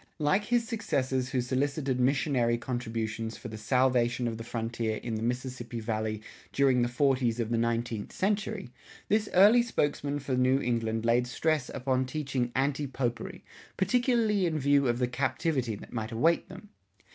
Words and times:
Like 0.17 0.45
his 0.45 0.67
successors 0.67 1.29
who 1.29 1.41
solicited 1.41 1.99
missionary 1.99 2.57
contributions 2.57 3.37
for 3.37 3.49
the 3.49 3.55
salvation 3.59 4.27
of 4.27 4.39
the 4.39 4.43
frontier 4.43 4.97
in 4.97 5.13
the 5.13 5.21
Mississippi 5.21 5.79
Valley 5.79 6.23
during 6.51 6.81
the 6.81 6.87
forties 6.87 7.39
of 7.39 7.51
the 7.51 7.57
nineteenth 7.59 8.11
century, 8.11 8.71
this 9.09 9.29
early 9.35 9.61
spokesman 9.61 10.17
for 10.17 10.33
New 10.35 10.59
England 10.59 11.05
laid 11.05 11.27
stress 11.27 11.69
upon 11.71 12.07
teaching 12.07 12.51
anti 12.55 12.87
popery, 12.87 13.45
particularly 13.77 14.47
in 14.47 14.57
view 14.57 14.87
of 14.87 14.97
the 14.97 15.07
captivity 15.07 15.75
that 15.75 15.93
might 15.93 16.11
await 16.11 16.49
them. 16.49 16.69